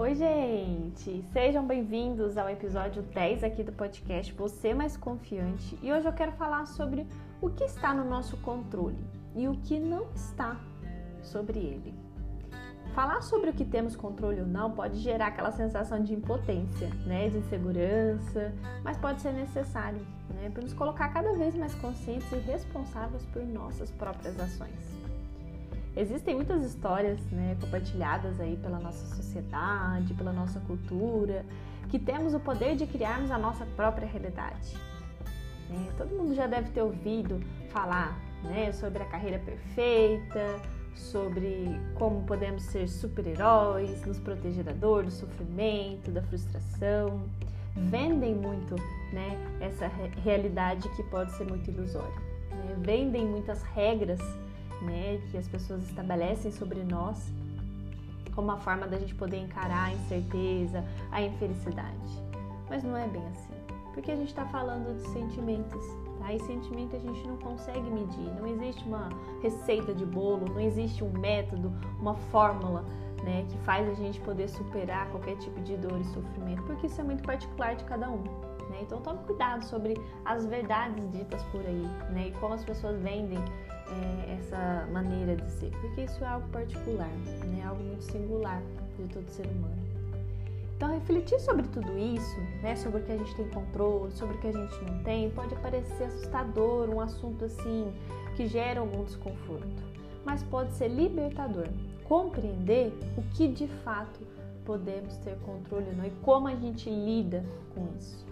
[0.00, 1.22] Oi, gente!
[1.30, 5.78] Sejam bem-vindos ao episódio 10 aqui do podcast Você Mais Confiante.
[5.82, 7.06] E hoje eu quero falar sobre
[7.38, 8.96] o que está no nosso controle
[9.36, 10.58] e o que não está
[11.20, 11.94] sobre ele.
[12.94, 17.28] Falar sobre o que temos controle ou não pode gerar aquela sensação de impotência, né,
[17.28, 22.36] de insegurança, mas pode ser necessário, né, para nos colocar cada vez mais conscientes e
[22.36, 24.99] responsáveis por nossas próprias ações.
[25.96, 31.44] Existem muitas histórias né, compartilhadas aí pela nossa sociedade, pela nossa cultura,
[31.88, 34.76] que temos o poder de criarmos a nossa própria realidade.
[35.70, 37.40] É, todo mundo já deve ter ouvido
[37.70, 40.60] falar né, sobre a carreira perfeita,
[40.94, 47.22] sobre como podemos ser super-heróis, nos proteger da dor, do sofrimento, da frustração.
[47.74, 48.76] Vendem muito
[49.12, 49.88] né, essa
[50.22, 52.20] realidade que pode ser muito ilusória.
[52.50, 52.76] Né?
[52.78, 54.20] Vendem muitas regras
[54.82, 57.32] né, que as pessoas estabelecem sobre nós
[58.34, 62.22] como uma forma da gente poder encarar a incerteza, a infelicidade.
[62.68, 63.54] Mas não é bem assim,
[63.92, 65.84] porque a gente está falando de sentimentos,
[66.18, 66.32] tá?
[66.32, 69.08] E sentimento a gente não consegue medir, não existe uma
[69.42, 72.84] receita de bolo, não existe um método, uma fórmula,
[73.24, 77.00] né, que faz a gente poder superar qualquer tipo de dor e sofrimento, porque isso
[77.00, 78.22] é muito particular de cada um.
[78.80, 78.86] Né?
[78.86, 82.28] Então tome cuidado sobre as verdades ditas por aí, né?
[82.28, 87.10] E como as pessoas vendem é, essa maneira de ser, porque isso é algo particular,
[87.46, 87.62] né?
[87.66, 88.62] Algo muito singular
[88.98, 89.90] de todo ser humano.
[90.76, 94.40] Então, refletir sobre tudo isso, né, sobre o que a gente tem controle, sobre o
[94.40, 97.92] que a gente não tem, pode parecer assustador, um assunto assim
[98.34, 99.82] que gera algum desconforto,
[100.24, 101.68] mas pode ser libertador.
[102.04, 104.20] Compreender o que de fato
[104.64, 107.44] podemos ter controle não e como a gente lida
[107.74, 108.29] com isso.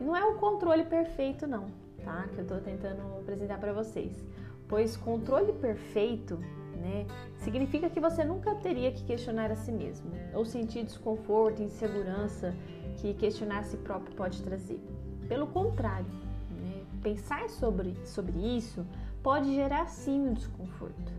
[0.00, 1.66] Não é um controle perfeito, não,
[2.04, 2.26] tá?
[2.32, 4.24] Que eu estou tentando apresentar para vocês
[4.68, 6.36] pois controle perfeito
[6.76, 7.06] né,
[7.38, 12.54] significa que você nunca teria que questionar a si mesmo ou sentir desconforto, insegurança
[12.96, 14.80] que questionar a si próprio pode trazer.
[15.28, 16.06] Pelo contrário,
[16.50, 18.84] né, pensar sobre, sobre isso
[19.22, 21.12] pode gerar sim um desconforto.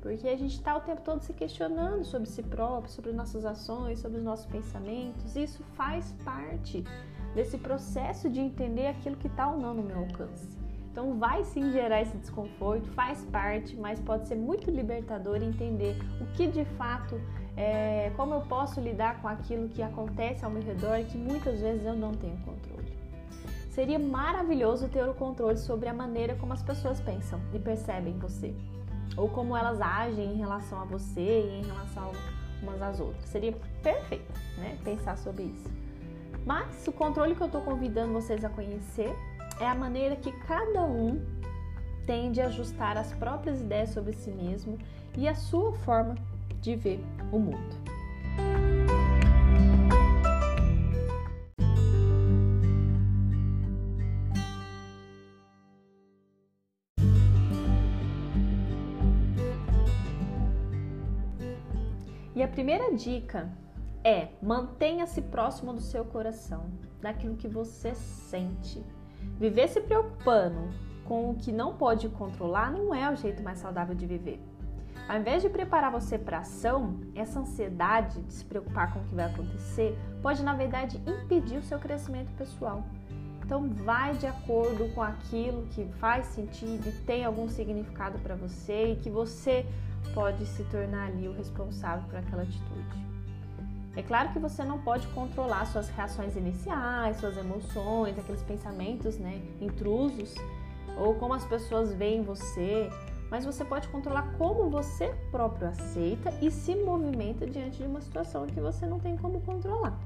[0.00, 4.00] Porque a gente está o tempo todo se questionando sobre si próprio, sobre nossas ações,
[4.00, 5.36] sobre os nossos pensamentos.
[5.36, 6.82] Isso faz parte
[7.34, 10.48] desse processo de entender aquilo que está ou não no meu alcance.
[10.90, 16.26] Então vai sim gerar esse desconforto, faz parte, mas pode ser muito libertador entender o
[16.34, 17.18] que de fato
[17.56, 21.60] é, como eu posso lidar com aquilo que acontece ao meu redor e que muitas
[21.60, 22.92] vezes eu não tenho controle.
[23.70, 28.54] Seria maravilhoso ter o controle sobre a maneira como as pessoas pensam e percebem você,
[29.16, 32.12] ou como elas agem em relação a você e em relação
[32.62, 33.24] umas às outras.
[33.24, 34.76] Seria perfeito, né?
[34.84, 35.70] Pensar sobre isso.
[36.44, 39.14] Mas o controle que eu estou convidando vocês a conhecer
[39.60, 41.24] é a maneira que cada um
[42.04, 44.76] tem de ajustar as próprias ideias sobre si mesmo
[45.16, 46.16] e a sua forma
[46.60, 47.92] de ver o mundo.
[62.34, 63.48] E a primeira dica
[64.04, 66.70] é mantenha-se próximo do seu coração,
[67.00, 68.84] daquilo que você sente,
[69.38, 70.70] Viver se preocupando
[71.04, 74.40] com o que não pode controlar não é o jeito mais saudável de viver.
[75.08, 79.14] Ao invés de preparar você para ação, essa ansiedade de se preocupar com o que
[79.14, 82.84] vai acontecer pode, na verdade, impedir o seu crescimento pessoal.
[83.44, 88.92] Então, vai de acordo com aquilo que faz sentido e tem algum significado para você
[88.92, 89.66] e que você
[90.14, 93.11] pode se tornar ali o responsável por aquela atitude.
[93.94, 99.42] É claro que você não pode controlar suas reações iniciais, suas emoções, aqueles pensamentos né,
[99.60, 100.34] intrusos,
[100.96, 102.90] ou como as pessoas veem você,
[103.30, 108.46] mas você pode controlar como você próprio aceita e se movimenta diante de uma situação
[108.46, 109.98] que você não tem como controlar.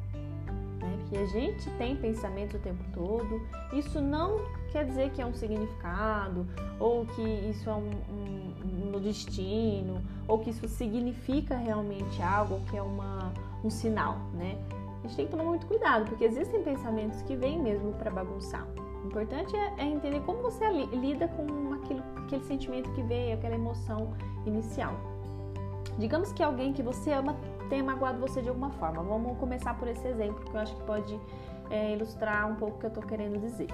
[0.81, 0.99] Né?
[1.09, 3.41] Que a gente tem pensamento o tempo todo,
[3.73, 4.41] isso não
[4.73, 6.45] quer dizer que é um significado,
[6.81, 12.77] ou que isso é um, um, um destino, ou que isso significa realmente algo, que
[12.77, 13.33] é uma
[13.67, 14.57] um sinal, né?
[15.05, 18.67] A gente tem que tomar muito cuidado, porque existem pensamentos que vêm mesmo para bagunçar.
[19.03, 23.55] O importante é, é, entender como você lida com aquilo, aquele sentimento que veio, aquela
[23.55, 24.15] emoção
[24.45, 24.95] inicial.
[25.99, 27.37] Digamos que alguém que você ama
[27.69, 29.03] tenha magoado você de alguma forma.
[29.03, 31.21] Vamos começar por esse exemplo, que eu acho que pode
[31.71, 33.69] é, ilustrar um pouco o que eu estou querendo dizer.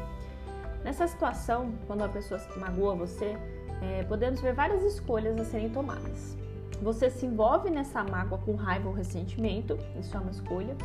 [0.85, 3.37] Nessa situação, quando a pessoa magoa você,
[3.81, 6.37] é, podemos ver várias escolhas a serem tomadas.
[6.83, 10.77] Você se envolve nessa mágoa com raiva ou ressentimento, isso é uma escolha.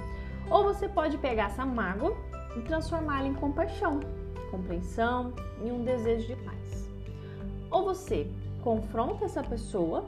[0.47, 2.15] Ou você pode pegar essa mágoa
[2.55, 3.99] e transformá-la em compaixão,
[4.51, 5.33] compreensão
[5.65, 6.87] e um desejo de paz.
[7.71, 8.29] Ou você
[8.61, 10.05] confronta essa pessoa,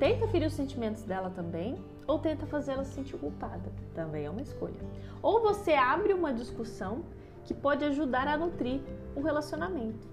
[0.00, 3.70] tenta ferir os sentimentos dela também, ou tenta fazê-la se sentir culpada.
[3.94, 4.74] Também é uma escolha.
[5.22, 7.04] Ou você abre uma discussão
[7.44, 8.80] que pode ajudar a nutrir
[9.14, 10.04] o relacionamento.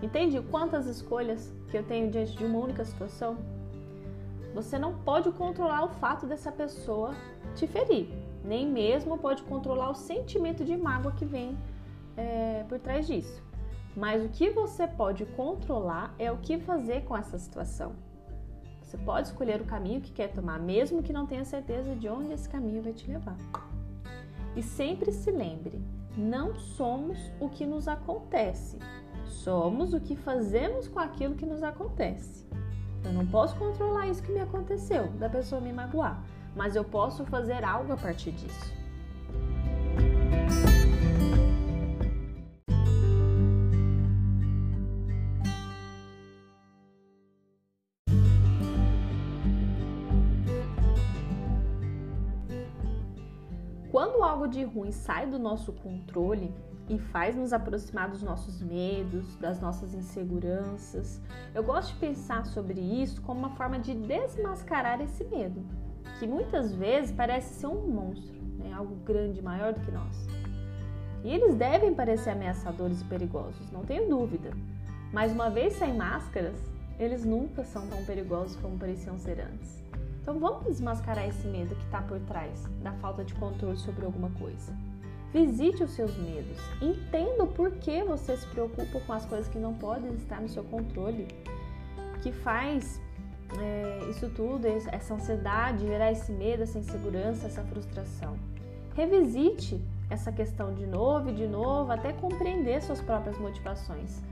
[0.00, 3.36] Entende quantas escolhas que eu tenho diante de uma única situação?
[4.54, 7.14] Você não pode controlar o fato dessa pessoa
[7.54, 8.08] te ferir,
[8.44, 11.56] nem mesmo pode controlar o sentimento de mágoa que vem
[12.16, 13.42] é, por trás disso.
[13.96, 17.92] Mas o que você pode controlar é o que fazer com essa situação.
[18.82, 22.32] Você pode escolher o caminho que quer tomar, mesmo que não tenha certeza de onde
[22.32, 23.36] esse caminho vai te levar.
[24.56, 25.80] E sempre se lembre:
[26.16, 28.78] não somos o que nos acontece,
[29.26, 32.49] somos o que fazemos com aquilo que nos acontece.
[33.04, 36.22] Eu não posso controlar isso que me aconteceu, da pessoa me magoar,
[36.54, 38.79] mas eu posso fazer algo a partir disso.
[54.00, 56.54] Quando algo de ruim sai do nosso controle
[56.88, 61.20] e faz nos aproximar dos nossos medos, das nossas inseguranças,
[61.54, 65.62] eu gosto de pensar sobre isso como uma forma de desmascarar esse medo,
[66.18, 68.72] que muitas vezes parece ser um monstro, né?
[68.72, 70.26] algo grande, maior do que nós.
[71.22, 74.50] E eles devem parecer ameaçadores e perigosos, não tenho dúvida.
[75.12, 76.56] Mas uma vez sem máscaras,
[76.98, 79.89] eles nunca são tão perigosos como pareciam ser antes.
[80.30, 84.30] Então vamos desmascarar esse medo que está por trás da falta de controle sobre alguma
[84.38, 84.72] coisa.
[85.32, 89.74] Visite os seus medos, entenda o porquê você se preocupa com as coisas que não
[89.74, 91.26] podem estar no seu controle,
[92.22, 93.00] que faz
[93.58, 98.36] é, isso tudo, essa ansiedade, gerar esse medo, essa insegurança, essa frustração.
[98.94, 104.22] Revisite essa questão de novo e de novo até compreender suas próprias motivações,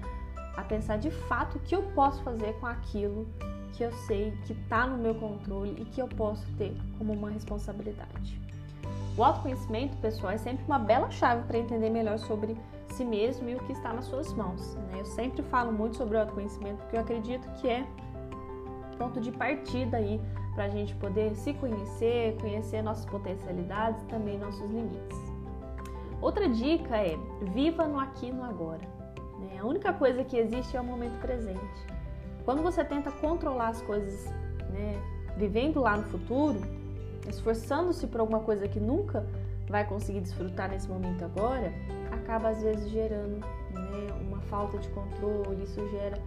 [0.56, 3.26] a pensar de fato o que eu posso fazer com aquilo
[3.72, 7.30] que eu sei que está no meu controle e que eu posso ter como uma
[7.30, 8.40] responsabilidade.
[9.16, 12.56] O autoconhecimento, pessoal, é sempre uma bela chave para entender melhor sobre
[12.90, 14.74] si mesmo e o que está nas suas mãos.
[14.74, 15.00] Né?
[15.00, 17.84] Eu sempre falo muito sobre o autoconhecimento porque eu acredito que é
[18.96, 20.20] ponto de partida aí
[20.54, 25.18] para a gente poder se conhecer, conhecer nossas potencialidades e também nossos limites.
[26.20, 27.16] Outra dica é
[27.54, 28.82] viva no aqui e no agora.
[29.38, 29.58] Né?
[29.60, 31.97] A única coisa que existe é o momento presente.
[32.48, 34.24] Quando você tenta controlar as coisas,
[34.70, 34.98] né,
[35.36, 36.58] vivendo lá no futuro,
[37.28, 39.26] esforçando-se por alguma coisa que nunca
[39.68, 41.70] vai conseguir desfrutar nesse momento agora,
[42.10, 46.18] acaba às vezes gerando né, uma falta de controle, isso gera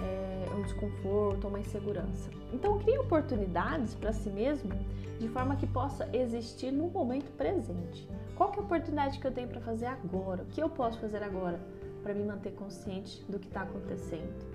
[0.00, 2.28] é, um desconforto, uma insegurança.
[2.52, 4.70] Então, crie oportunidades para si mesmo
[5.18, 8.06] de forma que possa existir no momento presente.
[8.36, 10.42] Qual é a oportunidade que eu tenho para fazer agora?
[10.42, 11.58] O que eu posso fazer agora
[12.02, 14.53] para me manter consciente do que está acontecendo?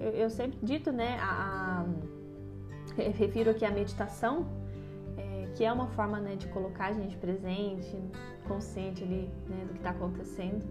[0.00, 4.46] Eu, eu sempre dito, né, a, a, refiro aqui à meditação,
[5.16, 7.96] é, que é uma forma né, de colocar a gente presente,
[8.48, 10.64] consciente ali né, do que está acontecendo.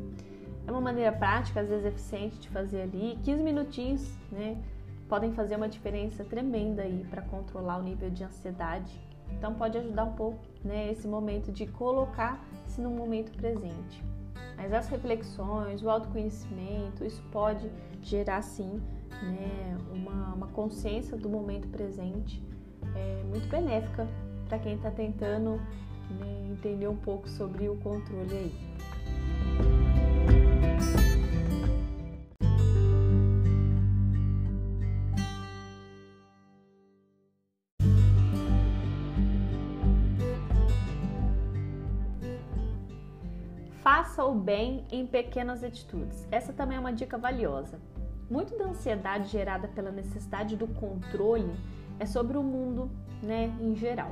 [0.67, 3.17] É uma maneira prática, às vezes eficiente de fazer ali.
[3.23, 4.61] 15 minutinhos, né,
[5.07, 8.99] podem fazer uma diferença tremenda aí para controlar o nível de ansiedade.
[9.31, 14.03] Então pode ajudar um pouco, né, esse momento de colocar-se no momento presente.
[14.59, 17.71] Mas as reflexões, o autoconhecimento, isso pode
[18.01, 18.81] gerar sim
[19.23, 22.43] né, uma, uma consciência do momento presente
[22.95, 24.07] é muito benéfica
[24.47, 25.61] para quem está tentando
[26.09, 28.51] né, entender um pouco sobre o controle aí.
[43.91, 46.27] Faça o bem em pequenas atitudes.
[46.29, 47.79] Essa também é uma dica valiosa.
[48.29, 51.51] Muito da ansiedade gerada pela necessidade do controle
[51.99, 52.91] é sobre o mundo,
[53.23, 54.11] né, em geral.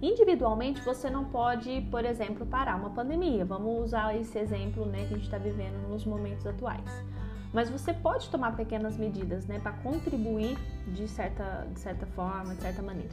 [0.00, 3.44] Individualmente, você não pode, por exemplo, parar uma pandemia.
[3.44, 7.04] Vamos usar esse exemplo, né, que a gente está vivendo nos momentos atuais.
[7.52, 10.56] Mas você pode tomar pequenas medidas, né, para contribuir
[10.94, 13.10] de certa, de certa forma, de certa maneira.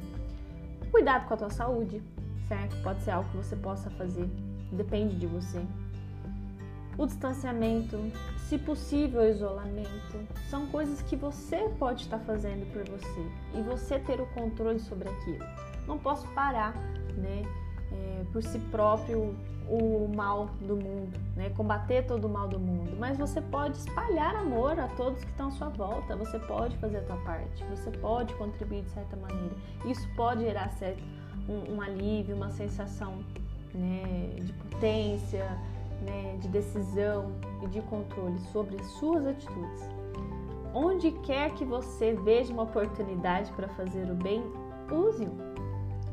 [0.91, 1.99] Cuidado com a tua saúde,
[2.47, 2.79] certo?
[2.83, 4.29] Pode ser algo que você possa fazer,
[4.73, 5.61] depende de você
[6.97, 7.97] o distanciamento,
[8.37, 13.97] se possível, o isolamento, são coisas que você pode estar fazendo por você e você
[13.99, 15.43] ter o controle sobre aquilo.
[15.87, 16.75] Não posso parar,
[17.17, 17.43] né,
[17.91, 19.35] é, por si próprio
[19.67, 24.35] o mal do mundo, né, combater todo o mal do mundo, mas você pode espalhar
[24.35, 26.15] amor a todos que estão à sua volta.
[26.17, 29.55] Você pode fazer a sua parte, você pode contribuir de certa maneira.
[29.85, 31.01] Isso pode gerar certo,
[31.49, 33.23] um, um alívio, uma sensação
[33.73, 35.45] né, de potência
[36.03, 39.89] né, de decisão e de controle sobre suas atitudes.
[40.73, 44.43] Onde quer que você veja uma oportunidade para fazer o bem,
[44.91, 45.31] use-o.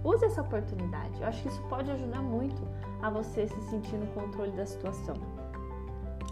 [0.05, 1.21] Use essa oportunidade.
[1.21, 2.63] Eu acho que isso pode ajudar muito
[3.03, 5.15] a você se sentir no controle da situação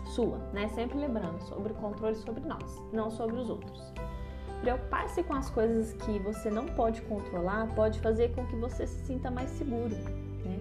[0.04, 0.68] sua, né?
[0.68, 3.92] Sempre lembrando sobre o controle sobre nós, não sobre os outros.
[4.60, 9.04] Preocupar-se com as coisas que você não pode controlar pode fazer com que você se
[9.06, 9.94] sinta mais seguro,
[10.44, 10.60] né?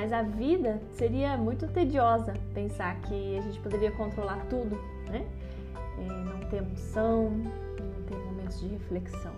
[0.00, 4.76] Mas a vida seria muito tediosa pensar que a gente poderia controlar tudo,
[5.10, 5.26] né?
[5.98, 9.32] É, não ter emoção, não ter momentos de reflexão.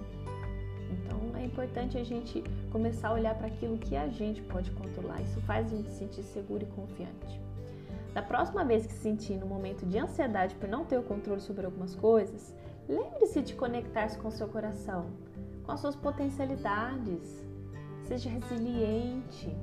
[0.90, 5.23] Então é importante a gente começar a olhar para aquilo que a gente pode controlar.
[5.23, 7.40] Isso faz a gente se sentir seguro e confiante.
[8.12, 11.40] Da próxima vez que se sentir no momento de ansiedade por não ter o controle
[11.40, 12.55] sobre algumas coisas,
[12.87, 15.07] lembre-se de conectar-se com seu coração,
[15.64, 17.49] com as suas potencialidades.
[18.02, 19.57] Seja resiliente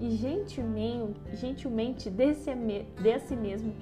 [0.00, 3.74] e gentilmente, dê, a si mesmo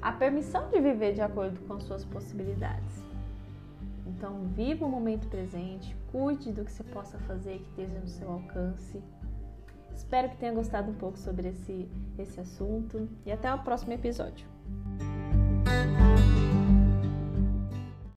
[0.00, 3.04] a permissão de viver de acordo com as suas possibilidades.
[4.06, 8.30] Então, viva o momento presente, cuide do que você possa fazer que esteja no seu
[8.30, 9.02] alcance.
[9.94, 14.46] Espero que tenha gostado um pouco sobre esse, esse assunto e até o próximo episódio.